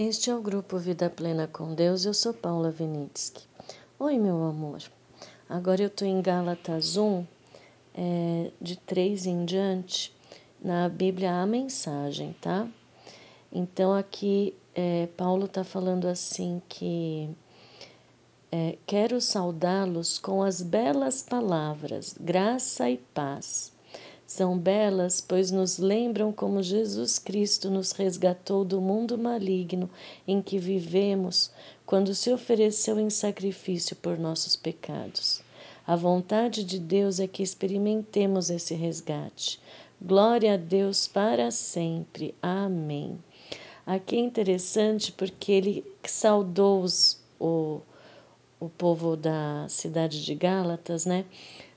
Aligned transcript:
Este 0.00 0.30
é 0.30 0.36
o 0.36 0.40
grupo 0.40 0.78
Vida 0.78 1.10
Plena 1.10 1.48
com 1.48 1.74
Deus. 1.74 2.04
Eu 2.04 2.14
sou 2.14 2.32
Paula 2.32 2.70
Vinitsky. 2.70 3.42
Oi, 3.98 4.16
meu 4.16 4.44
amor. 4.44 4.80
Agora 5.48 5.82
eu 5.82 5.88
estou 5.88 6.06
em 6.06 6.22
Gálatas 6.22 6.96
1, 6.96 7.26
é, 7.96 8.52
de 8.60 8.76
3 8.76 9.26
em 9.26 9.44
diante, 9.44 10.14
na 10.62 10.88
Bíblia 10.88 11.42
a 11.42 11.46
mensagem, 11.46 12.32
tá? 12.40 12.68
Então 13.50 13.92
aqui 13.92 14.54
é, 14.72 15.08
Paulo 15.16 15.46
está 15.46 15.64
falando 15.64 16.06
assim 16.06 16.62
que 16.68 17.28
é, 18.52 18.78
quero 18.86 19.20
saudá-los 19.20 20.16
com 20.16 20.44
as 20.44 20.62
belas 20.62 21.24
palavras, 21.24 22.14
graça 22.20 22.88
e 22.88 22.98
paz 22.98 23.76
são 24.28 24.58
belas, 24.58 25.22
pois 25.22 25.50
nos 25.50 25.78
lembram 25.78 26.30
como 26.30 26.62
Jesus 26.62 27.18
Cristo 27.18 27.70
nos 27.70 27.92
resgatou 27.92 28.62
do 28.62 28.78
mundo 28.78 29.16
maligno 29.16 29.88
em 30.26 30.42
que 30.42 30.58
vivemos 30.58 31.50
quando 31.86 32.14
se 32.14 32.30
ofereceu 32.30 33.00
em 33.00 33.08
sacrifício 33.08 33.96
por 33.96 34.18
nossos 34.18 34.54
pecados. 34.54 35.40
A 35.86 35.96
vontade 35.96 36.62
de 36.62 36.78
Deus 36.78 37.18
é 37.18 37.26
que 37.26 37.42
experimentemos 37.42 38.50
esse 38.50 38.74
resgate. 38.74 39.58
Glória 40.00 40.54
a 40.54 40.56
Deus 40.58 41.08
para 41.08 41.50
sempre. 41.50 42.34
Amém. 42.42 43.18
Aqui 43.86 44.16
é 44.16 44.20
interessante 44.20 45.10
porque 45.10 45.52
ele 45.52 45.84
saudou 46.04 46.82
os, 46.82 47.18
o, 47.40 47.80
o 48.60 48.68
povo 48.68 49.16
da 49.16 49.66
cidade 49.70 50.22
de 50.22 50.34
Gálatas, 50.34 51.06
né? 51.06 51.24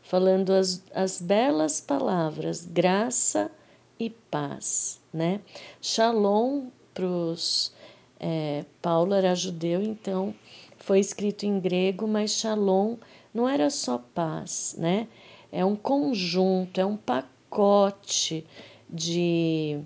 Falando 0.01 0.51
as, 0.51 0.83
as 0.93 1.21
belas 1.21 1.79
palavras 1.79 2.65
graça 2.65 3.51
e 3.99 4.09
paz, 4.09 4.99
né? 5.13 5.41
Shalom 5.81 6.67
para 6.93 7.05
os. 7.05 7.73
É, 8.19 8.65
Paulo 8.81 9.13
era 9.13 9.33
judeu, 9.33 9.81
então 9.81 10.33
foi 10.77 10.99
escrito 10.99 11.45
em 11.45 11.59
grego, 11.59 12.07
mas 12.07 12.31
shalom 12.31 12.97
não 13.33 13.47
era 13.47 13.69
só 13.69 13.97
paz, 13.97 14.75
né? 14.77 15.07
É 15.51 15.63
um 15.65 15.75
conjunto, 15.75 16.79
é 16.79 16.85
um 16.85 16.97
pacote 16.97 18.45
de 18.89 19.79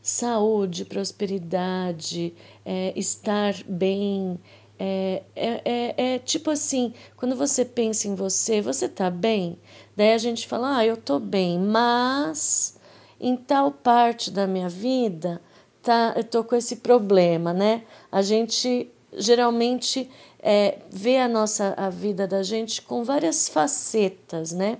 saúde, 0.00 0.84
prosperidade, 0.84 2.34
é, 2.64 2.92
estar 2.94 3.54
bem, 3.64 4.38
é, 4.78 5.22
é, 5.36 5.62
é, 5.64 6.14
é, 6.14 6.18
tipo 6.18 6.50
assim, 6.50 6.92
quando 7.16 7.36
você 7.36 7.64
pensa 7.64 8.08
em 8.08 8.14
você, 8.14 8.60
você 8.60 8.88
tá 8.88 9.10
bem? 9.10 9.58
Daí 9.96 10.12
a 10.12 10.18
gente 10.18 10.48
fala, 10.48 10.78
ah, 10.78 10.86
eu 10.86 10.96
tô 10.96 11.18
bem, 11.18 11.58
mas 11.58 12.76
em 13.20 13.36
tal 13.36 13.70
parte 13.70 14.30
da 14.30 14.46
minha 14.46 14.68
vida, 14.68 15.40
tá, 15.82 16.14
eu 16.16 16.24
tô 16.24 16.42
com 16.42 16.56
esse 16.56 16.76
problema, 16.76 17.52
né? 17.52 17.82
A 18.10 18.20
gente 18.22 18.90
geralmente 19.16 20.10
é, 20.40 20.78
vê 20.90 21.18
a 21.18 21.28
nossa 21.28 21.72
a 21.76 21.88
vida 21.88 22.26
da 22.26 22.42
gente 22.42 22.82
com 22.82 23.04
várias 23.04 23.48
facetas, 23.48 24.52
né? 24.52 24.78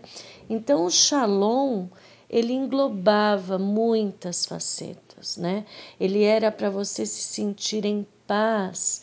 Então 0.50 0.84
o 0.84 0.90
Shalom 0.90 1.86
ele 2.28 2.52
englobava 2.52 3.58
muitas 3.58 4.44
facetas, 4.44 5.36
né? 5.36 5.64
Ele 6.00 6.24
era 6.24 6.50
para 6.50 6.68
você 6.68 7.06
se 7.06 7.22
sentir 7.22 7.84
em 7.84 8.04
paz 8.26 9.02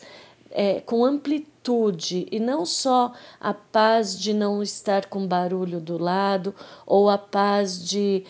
é, 0.52 0.80
com 0.80 1.04
amplitude 1.04 2.26
e 2.30 2.38
não 2.38 2.64
só 2.66 3.12
a 3.40 3.54
paz 3.54 4.18
de 4.18 4.32
não 4.32 4.62
estar 4.62 5.06
com 5.06 5.26
barulho 5.26 5.80
do 5.80 5.96
lado 5.96 6.54
ou 6.86 7.08
a 7.08 7.16
paz 7.16 7.82
de, 7.82 8.24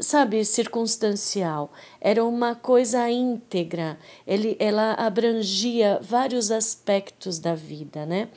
sabe, 0.00 0.44
circunstancial. 0.44 1.72
Era 2.00 2.24
uma 2.24 2.54
coisa 2.54 3.08
íntegra, 3.08 3.98
Ele, 4.26 4.56
ela 4.58 4.94
abrangia 4.94 5.98
vários 6.02 6.50
aspectos 6.50 7.38
da 7.38 7.54
vida, 7.54 8.04
né? 8.04 8.28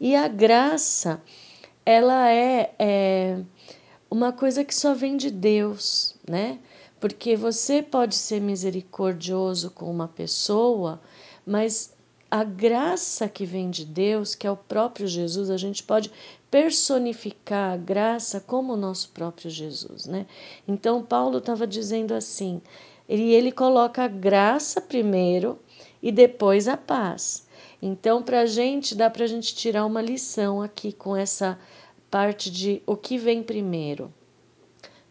E 0.00 0.14
a 0.14 0.28
graça, 0.28 1.22
ela 1.86 2.30
é, 2.30 2.74
é 2.78 3.38
uma 4.10 4.32
coisa 4.32 4.64
que 4.64 4.74
só 4.74 4.92
vem 4.92 5.16
de 5.16 5.30
Deus, 5.30 6.14
né? 6.28 6.58
Porque 7.00 7.36
você 7.36 7.82
pode 7.82 8.14
ser 8.14 8.40
misericordioso 8.40 9.70
com 9.70 9.90
uma 9.90 10.08
pessoa, 10.08 11.00
mas 11.46 11.93
a 12.34 12.42
graça 12.42 13.28
que 13.28 13.46
vem 13.46 13.70
de 13.70 13.84
Deus, 13.84 14.34
que 14.34 14.44
é 14.44 14.50
o 14.50 14.56
próprio 14.56 15.06
Jesus, 15.06 15.50
a 15.50 15.56
gente 15.56 15.84
pode 15.84 16.10
personificar 16.50 17.74
a 17.74 17.76
graça 17.76 18.40
como 18.40 18.72
o 18.72 18.76
nosso 18.76 19.10
próprio 19.10 19.48
Jesus, 19.48 20.06
né? 20.06 20.26
Então 20.66 21.00
Paulo 21.00 21.38
estava 21.38 21.64
dizendo 21.64 22.12
assim, 22.12 22.60
e 23.08 23.32
ele 23.32 23.52
coloca 23.52 24.02
a 24.02 24.08
graça 24.08 24.80
primeiro 24.80 25.60
e 26.02 26.10
depois 26.10 26.66
a 26.66 26.76
paz. 26.76 27.46
Então, 27.80 28.20
para 28.20 28.40
a 28.40 28.46
gente, 28.46 28.96
dá 28.96 29.08
para 29.08 29.22
a 29.22 29.28
gente 29.28 29.54
tirar 29.54 29.86
uma 29.86 30.02
lição 30.02 30.60
aqui 30.60 30.92
com 30.92 31.14
essa 31.14 31.56
parte 32.10 32.50
de 32.50 32.82
o 32.84 32.96
que 32.96 33.16
vem 33.16 33.44
primeiro. 33.44 34.12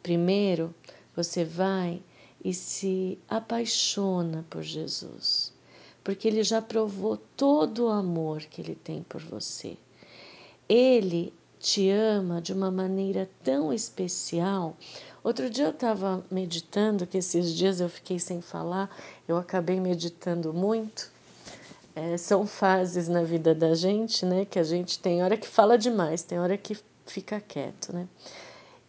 Primeiro, 0.02 0.76
você 1.16 1.46
vai 1.46 2.04
e 2.44 2.54
se 2.54 3.18
apaixona 3.30 4.46
por 4.50 4.62
Jesus 4.62 5.53
porque 6.04 6.28
ele 6.28 6.44
já 6.44 6.62
provou 6.62 7.18
todo 7.38 7.86
o 7.86 7.90
amor 7.90 8.42
que 8.42 8.62
ele 8.62 8.76
tem 8.76 9.04
por 9.04 9.22
você. 9.22 9.78
Ele 10.68 11.34
te 11.60 11.90
ama 11.90 12.42
de 12.42 12.52
uma 12.52 12.70
maneira 12.70 13.30
tão 13.44 13.72
especial. 13.72 14.76
Outro 15.24 15.50
dia 15.50 15.66
eu 15.66 15.72
estava 15.72 16.24
meditando, 16.30 17.08
que 17.08 17.18
esses 17.18 17.54
dias 17.54 17.80
eu 17.80 17.88
fiquei 17.88 18.20
sem 18.20 18.42
falar, 18.42 18.94
eu 19.28 19.38
acabei 19.38 19.80
meditando 19.80 20.54
muito. 20.54 21.10
É, 21.96 22.18
são 22.18 22.46
fases 22.46 23.08
na 23.08 23.24
vida 23.24 23.56
da 23.56 23.74
gente, 23.76 24.26
né? 24.26 24.46
Que 24.46 24.60
a 24.60 24.64
gente 24.64 25.00
tem 25.00 25.24
hora 25.24 25.38
que 25.38 25.48
fala 25.48 25.78
demais, 25.78 26.24
tem 26.24 26.40
hora 26.40 26.58
que 26.58 26.78
fica 27.06 27.40
quieto, 27.40 27.94
né? 27.94 28.08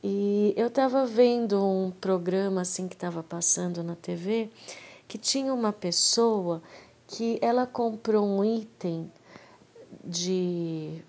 E 0.03 0.53
eu 0.57 0.67
estava 0.67 1.07
vendo 1.07 1.65
um 1.65 1.91
programa 1.91 2.63
assim 2.63 2.89
que 2.89 2.95
estava 2.95 3.23
passando 3.23 3.83
na 3.83 3.95
TV 3.95 4.51
que 5.07 5.17
tinha 5.17 5.55
uma 5.55 5.73
pessoa 5.73 6.63
que 7.15 7.39
ela 7.41 7.65
comprou 7.65 8.27
um 8.27 8.45
item 8.45 9.11
de. 10.05 11.01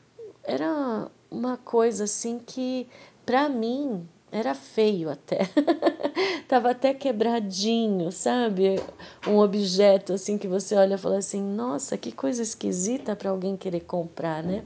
Era 0.44 1.10
uma 1.32 1.58
coisa 1.58 2.04
assim 2.04 2.38
que, 2.38 2.88
para 3.26 3.50
mim, 3.50 4.08
era 4.32 4.54
feio 4.54 5.10
até. 5.10 5.50
Tava 6.48 6.70
até 6.70 6.94
quebradinho, 6.94 8.12
sabe? 8.12 8.80
Um 9.28 9.40
objeto 9.40 10.14
assim 10.14 10.38
que 10.38 10.48
você 10.48 10.76
olha 10.76 10.94
e 10.94 11.00
fala 11.00 11.18
assim: 11.18 11.42
nossa, 11.42 11.98
que 11.98 12.12
coisa 12.12 12.44
esquisita 12.44 13.16
para 13.16 13.32
alguém 13.32 13.58
querer 13.58 13.82
comprar, 13.82 14.44
né? 14.44 14.64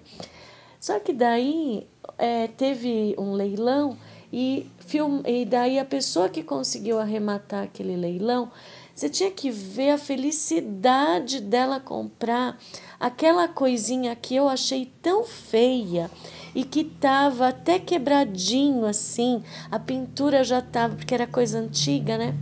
Só 0.77 0.99
que 0.99 1.13
daí 1.13 1.87
é, 2.17 2.47
teve 2.47 3.15
um 3.17 3.31
leilão 3.31 3.97
e, 4.31 4.67
film, 4.79 5.21
e 5.25 5.45
daí 5.45 5.79
a 5.79 5.85
pessoa 5.85 6.29
que 6.29 6.43
conseguiu 6.43 6.99
arrematar 6.99 7.63
aquele 7.63 7.95
leilão 7.95 8.51
você 8.99 9.07
tinha 9.07 9.31
que 9.31 9.49
ver 9.49 9.91
a 9.91 9.97
felicidade 9.97 11.39
dela 11.39 11.79
comprar 11.79 12.59
aquela 12.99 13.47
coisinha 13.47 14.13
que 14.13 14.35
eu 14.35 14.49
achei 14.49 14.91
tão 15.01 15.23
feia 15.23 16.11
e 16.53 16.65
que 16.65 16.83
tava 16.83 17.47
até 17.47 17.79
quebradinho 17.79 18.85
assim, 18.85 19.41
a 19.71 19.79
pintura 19.79 20.43
já 20.43 20.61
tava, 20.61 20.97
porque 20.97 21.13
era 21.13 21.25
coisa 21.25 21.59
antiga, 21.59 22.17
né? 22.17 22.35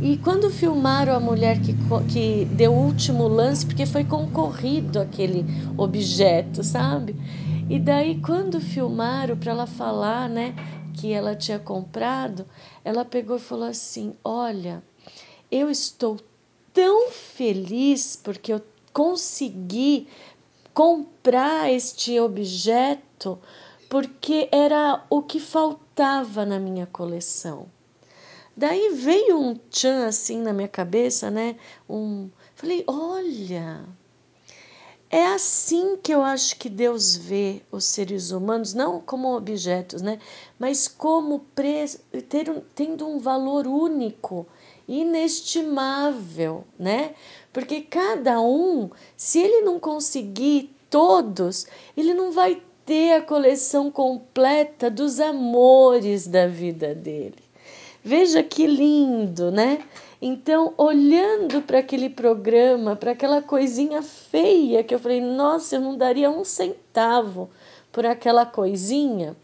E 0.00 0.16
quando 0.16 0.48
filmaram 0.48 1.12
a 1.12 1.18
mulher 1.18 1.58
que, 1.60 1.74
que 2.08 2.44
deu 2.52 2.72
o 2.72 2.84
último 2.84 3.26
lance, 3.26 3.66
porque 3.66 3.84
foi 3.84 4.04
concorrido 4.04 5.00
aquele 5.00 5.44
objeto, 5.76 6.62
sabe? 6.62 7.16
E 7.68 7.78
daí, 7.78 8.16
quando 8.16 8.60
filmaram 8.60 9.36
para 9.36 9.52
ela 9.52 9.66
falar, 9.66 10.28
né, 10.28 10.54
que 10.94 11.12
ela 11.12 11.34
tinha 11.34 11.58
comprado, 11.58 12.46
ela 12.84 13.04
pegou 13.04 13.36
e 13.36 13.40
falou 13.40 13.66
assim: 13.66 14.14
Olha, 14.24 14.82
eu 15.50 15.70
estou 15.70 16.18
tão 16.72 17.10
feliz 17.10 18.16
porque 18.16 18.52
eu 18.52 18.60
consegui 18.92 20.06
comprar 20.74 21.70
este 21.70 22.18
objeto 22.18 23.38
porque 23.88 24.48
era 24.50 25.04
o 25.10 25.22
que 25.22 25.38
faltava 25.38 26.46
na 26.46 26.58
minha 26.58 26.86
coleção. 26.86 27.66
Daí 28.56 28.90
veio 28.94 29.38
um 29.38 29.54
tchan 29.54 30.06
assim 30.06 30.40
na 30.40 30.52
minha 30.52 30.68
cabeça, 30.68 31.30
né? 31.30 31.56
Um, 31.88 32.30
falei, 32.54 32.84
olha, 32.86 33.84
é 35.12 35.26
assim 35.26 35.98
que 36.02 36.10
eu 36.10 36.22
acho 36.22 36.56
que 36.56 36.70
Deus 36.70 37.14
vê 37.14 37.60
os 37.70 37.84
seres 37.84 38.30
humanos, 38.30 38.72
não 38.72 38.98
como 38.98 39.36
objetos, 39.36 40.00
né? 40.00 40.18
Mas 40.58 40.88
como 40.88 41.40
pre 41.54 41.86
ter, 42.30 42.50
tendo 42.74 43.06
um 43.06 43.18
valor 43.18 43.66
único 43.66 44.46
inestimável, 44.88 46.64
né? 46.78 47.14
Porque 47.52 47.82
cada 47.82 48.40
um, 48.40 48.88
se 49.14 49.38
ele 49.38 49.60
não 49.60 49.78
conseguir 49.78 50.74
todos, 50.88 51.66
ele 51.94 52.14
não 52.14 52.32
vai 52.32 52.62
ter 52.86 53.12
a 53.12 53.20
coleção 53.20 53.90
completa 53.90 54.90
dos 54.90 55.20
amores 55.20 56.26
da 56.26 56.46
vida 56.46 56.94
dele. 56.94 57.36
Veja 58.02 58.42
que 58.42 58.66
lindo, 58.66 59.50
né? 59.50 59.84
Então, 60.24 60.72
olhando 60.78 61.62
para 61.62 61.80
aquele 61.80 62.08
programa, 62.08 62.94
para 62.94 63.10
aquela 63.10 63.42
coisinha 63.42 64.02
feia 64.02 64.84
que 64.84 64.94
eu 64.94 65.00
falei, 65.00 65.20
nossa, 65.20 65.74
eu 65.74 65.80
não 65.80 65.96
daria 65.96 66.30
um 66.30 66.44
centavo 66.44 67.50
por 67.90 68.06
aquela 68.06 68.46
coisinha, 68.46 69.36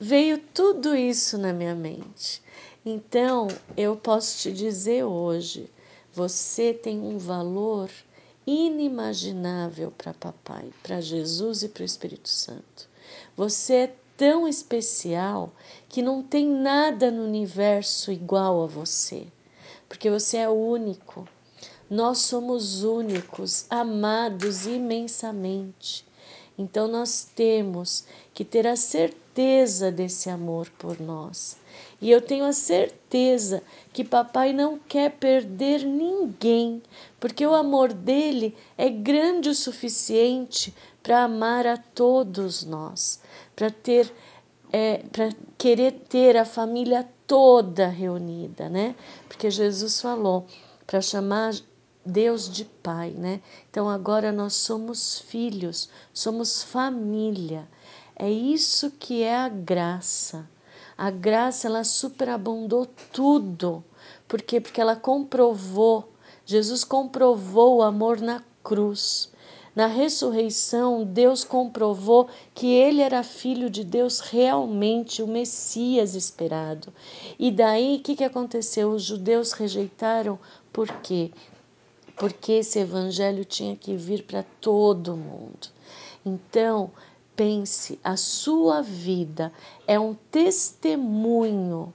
veio 0.00 0.38
tudo 0.54 0.96
isso 0.96 1.36
na 1.36 1.52
minha 1.52 1.74
mente. 1.74 2.42
Então, 2.82 3.46
eu 3.76 3.94
posso 3.94 4.38
te 4.38 4.52
dizer 4.52 5.04
hoje, 5.04 5.70
você 6.14 6.72
tem 6.72 6.98
um 6.98 7.18
valor 7.18 7.90
inimaginável 8.46 9.92
para 9.98 10.14
papai, 10.14 10.70
para 10.82 10.98
Jesus 11.02 11.62
e 11.62 11.68
para 11.68 11.82
o 11.82 11.84
Espírito 11.84 12.30
Santo. 12.30 12.88
Você 13.36 13.74
é 13.74 13.94
tão 14.16 14.48
especial 14.48 15.52
que 15.90 16.00
não 16.00 16.22
tem 16.22 16.48
nada 16.48 17.10
no 17.10 17.22
universo 17.22 18.10
igual 18.10 18.62
a 18.62 18.66
você, 18.66 19.26
porque 19.88 20.10
você 20.10 20.38
é 20.38 20.48
único. 20.48 21.26
Nós 21.88 22.18
somos 22.18 22.84
únicos, 22.84 23.66
amados 23.70 24.66
imensamente. 24.66 26.06
Então 26.58 26.88
nós 26.88 27.26
temos 27.34 28.04
que 28.34 28.44
ter 28.44 28.66
a 28.66 28.76
certeza 28.76 29.90
desse 29.90 30.28
amor 30.28 30.68
por 30.76 31.00
nós. 31.00 31.56
E 32.00 32.10
eu 32.10 32.20
tenho 32.20 32.44
a 32.44 32.52
certeza 32.52 33.62
que 33.92 34.04
papai 34.04 34.52
não 34.52 34.78
quer 34.78 35.12
perder 35.12 35.84
ninguém, 35.84 36.82
porque 37.20 37.46
o 37.46 37.54
amor 37.54 37.92
dele 37.92 38.56
é 38.76 38.90
grande 38.90 39.48
o 39.48 39.54
suficiente 39.54 40.74
para 41.02 41.22
amar 41.22 41.66
a 41.66 41.76
todos 41.76 42.64
nós, 42.64 43.20
para 43.54 43.70
ter 43.70 44.12
é, 44.72 44.98
para 45.10 45.30
querer 45.56 45.92
ter 45.92 46.36
a 46.36 46.44
família 46.44 47.08
toda 47.28 47.86
reunida, 47.86 48.68
né? 48.68 48.96
Porque 49.28 49.50
Jesus 49.50 50.00
falou 50.00 50.46
para 50.86 51.00
chamar 51.02 51.54
Deus 52.04 52.50
de 52.50 52.64
Pai, 52.64 53.10
né? 53.10 53.42
Então 53.70 53.88
agora 53.88 54.32
nós 54.32 54.54
somos 54.54 55.18
filhos, 55.18 55.90
somos 56.12 56.62
família. 56.62 57.68
É 58.16 58.30
isso 58.30 58.90
que 58.92 59.22
é 59.22 59.36
a 59.36 59.48
graça. 59.48 60.48
A 60.96 61.10
graça 61.10 61.68
ela 61.68 61.84
superabundou 61.84 62.86
tudo. 63.12 63.84
Por 64.26 64.40
quê? 64.40 64.60
Porque 64.60 64.80
ela 64.80 64.96
comprovou, 64.96 66.10
Jesus 66.44 66.82
comprovou 66.82 67.76
o 67.76 67.82
amor 67.82 68.20
na 68.20 68.42
cruz. 68.64 69.30
Na 69.78 69.86
ressurreição, 69.86 71.04
Deus 71.04 71.44
comprovou 71.44 72.28
que 72.52 72.66
ele 72.66 73.00
era 73.00 73.22
filho 73.22 73.70
de 73.70 73.84
Deus 73.84 74.18
realmente, 74.18 75.22
o 75.22 75.26
Messias 75.28 76.16
esperado. 76.16 76.92
E 77.38 77.48
daí, 77.52 77.94
o 77.94 78.00
que, 78.00 78.16
que 78.16 78.24
aconteceu? 78.24 78.90
Os 78.90 79.04
judeus 79.04 79.52
rejeitaram, 79.52 80.36
por 80.72 80.88
quê? 81.00 81.30
Porque 82.16 82.54
esse 82.54 82.80
evangelho 82.80 83.44
tinha 83.44 83.76
que 83.76 83.94
vir 83.94 84.24
para 84.24 84.44
todo 84.60 85.16
mundo. 85.16 85.68
Então, 86.26 86.90
pense, 87.36 88.00
a 88.02 88.16
sua 88.16 88.82
vida 88.82 89.52
é 89.86 89.96
um 89.96 90.16
testemunho 90.32 91.94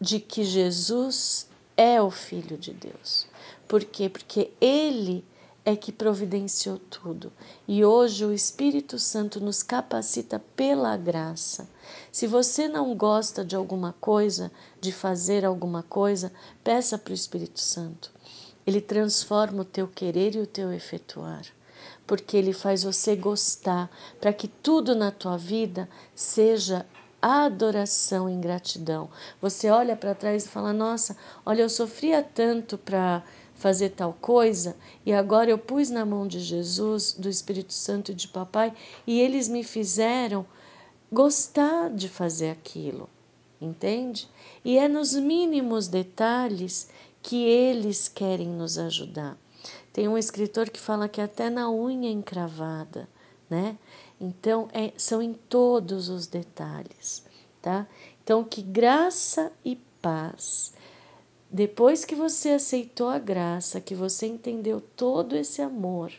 de 0.00 0.18
que 0.18 0.44
Jesus 0.44 1.46
é 1.76 2.00
o 2.00 2.10
Filho 2.10 2.56
de 2.56 2.72
Deus. 2.72 3.26
Por 3.68 3.84
quê? 3.84 4.08
Porque 4.08 4.50
Ele 4.58 5.22
é 5.64 5.76
que 5.76 5.92
providenciou 5.92 6.78
tudo. 6.78 7.32
E 7.66 7.84
hoje 7.84 8.24
o 8.24 8.32
Espírito 8.32 8.98
Santo 8.98 9.40
nos 9.40 9.62
capacita 9.62 10.38
pela 10.56 10.96
graça. 10.96 11.68
Se 12.10 12.26
você 12.26 12.68
não 12.68 12.94
gosta 12.94 13.44
de 13.44 13.54
alguma 13.54 13.94
coisa, 14.00 14.50
de 14.80 14.92
fazer 14.92 15.44
alguma 15.44 15.82
coisa, 15.82 16.32
peça 16.64 16.96
para 16.96 17.12
o 17.12 17.14
Espírito 17.14 17.60
Santo. 17.60 18.10
Ele 18.66 18.80
transforma 18.80 19.62
o 19.62 19.64
teu 19.64 19.86
querer 19.88 20.34
e 20.34 20.40
o 20.40 20.46
teu 20.46 20.72
efetuar 20.72 21.42
porque 22.06 22.36
ele 22.36 22.52
faz 22.52 22.82
você 22.82 23.14
gostar, 23.14 23.88
para 24.20 24.32
que 24.32 24.48
tudo 24.48 24.96
na 24.96 25.12
tua 25.12 25.36
vida 25.36 25.88
seja 26.12 26.84
adoração 27.22 28.28
e 28.28 28.34
gratidão. 28.34 29.08
Você 29.40 29.70
olha 29.70 29.94
para 29.94 30.12
trás 30.12 30.44
e 30.44 30.48
fala: 30.48 30.72
Nossa, 30.72 31.16
olha, 31.46 31.62
eu 31.62 31.68
sofria 31.68 32.20
tanto 32.20 32.76
para 32.76 33.22
fazer 33.60 33.90
tal 33.90 34.14
coisa 34.14 34.74
e 35.04 35.12
agora 35.12 35.50
eu 35.50 35.58
pus 35.58 35.90
na 35.90 36.04
mão 36.04 36.26
de 36.26 36.40
Jesus, 36.40 37.12
do 37.12 37.28
Espírito 37.28 37.74
Santo 37.74 38.10
e 38.10 38.14
de 38.14 38.26
Papai 38.26 38.72
e 39.06 39.20
eles 39.20 39.48
me 39.48 39.62
fizeram 39.62 40.46
gostar 41.12 41.90
de 41.90 42.08
fazer 42.08 42.50
aquilo, 42.50 43.08
entende? 43.60 44.28
E 44.64 44.78
é 44.78 44.88
nos 44.88 45.14
mínimos 45.14 45.88
detalhes 45.88 46.88
que 47.22 47.44
eles 47.44 48.08
querem 48.08 48.48
nos 48.48 48.78
ajudar. 48.78 49.36
Tem 49.92 50.08
um 50.08 50.16
escritor 50.16 50.70
que 50.70 50.80
fala 50.80 51.08
que 51.08 51.20
até 51.20 51.50
na 51.50 51.70
unha 51.70 52.10
encravada, 52.10 53.06
né? 53.48 53.76
Então, 54.18 54.68
é, 54.72 54.92
são 54.96 55.20
em 55.20 55.34
todos 55.34 56.08
os 56.08 56.26
detalhes, 56.26 57.24
tá? 57.60 57.86
Então, 58.22 58.42
que 58.42 58.62
graça 58.62 59.52
e 59.62 59.76
paz. 60.00 60.59
Depois 61.52 62.04
que 62.04 62.14
você 62.14 62.50
aceitou 62.50 63.08
a 63.08 63.18
graça, 63.18 63.80
que 63.80 63.92
você 63.92 64.26
entendeu 64.26 64.80
todo 64.80 65.34
esse 65.34 65.60
amor 65.60 66.12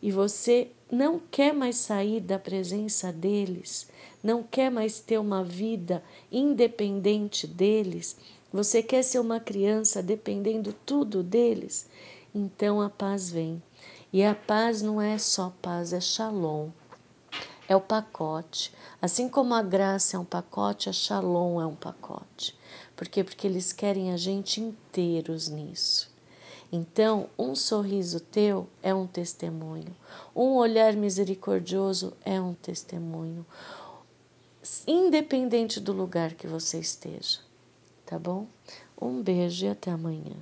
e 0.00 0.12
você 0.12 0.70
não 0.88 1.18
quer 1.18 1.52
mais 1.52 1.74
sair 1.76 2.20
da 2.20 2.38
presença 2.38 3.12
deles, 3.12 3.88
não 4.22 4.44
quer 4.44 4.70
mais 4.70 5.00
ter 5.00 5.18
uma 5.18 5.42
vida 5.42 6.04
independente 6.30 7.48
deles, 7.48 8.16
você 8.52 8.80
quer 8.80 9.02
ser 9.02 9.18
uma 9.18 9.40
criança 9.40 10.00
dependendo 10.00 10.72
tudo 10.86 11.24
deles, 11.24 11.88
então 12.32 12.80
a 12.80 12.88
paz 12.88 13.28
vem. 13.28 13.60
E 14.12 14.22
a 14.22 14.36
paz 14.36 14.80
não 14.80 15.02
é 15.02 15.18
só 15.18 15.52
paz, 15.60 15.92
é 15.92 16.00
shalom. 16.00 16.68
É 17.68 17.74
o 17.74 17.80
pacote. 17.80 18.72
Assim 19.02 19.28
como 19.28 19.54
a 19.54 19.62
graça 19.62 20.16
é 20.16 20.20
um 20.20 20.24
pacote, 20.24 20.88
a 20.88 20.92
shalom 20.92 21.60
é 21.60 21.66
um 21.66 21.74
pacote. 21.74 22.56
Por 22.96 23.08
quê? 23.08 23.24
Porque 23.24 23.46
eles 23.46 23.72
querem 23.72 24.12
a 24.12 24.16
gente 24.16 24.60
inteiros 24.60 25.48
nisso. 25.48 26.12
Então, 26.72 27.28
um 27.38 27.54
sorriso 27.54 28.18
teu 28.18 28.66
é 28.82 28.92
um 28.94 29.06
testemunho, 29.06 29.94
um 30.34 30.54
olhar 30.54 30.94
misericordioso 30.94 32.12
é 32.24 32.40
um 32.40 32.54
testemunho, 32.54 33.46
independente 34.86 35.78
do 35.78 35.92
lugar 35.92 36.34
que 36.34 36.46
você 36.46 36.80
esteja, 36.80 37.38
tá 38.04 38.18
bom? 38.18 38.46
Um 39.00 39.22
beijo 39.22 39.66
e 39.66 39.68
até 39.68 39.90
amanhã. 39.90 40.36